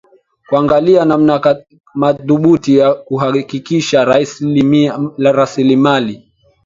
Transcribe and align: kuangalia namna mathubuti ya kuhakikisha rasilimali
kuangalia 0.49 1.05
namna 1.05 1.63
mathubuti 1.95 2.77
ya 2.77 2.93
kuhakikisha 2.93 4.05
rasilimali 5.25 6.31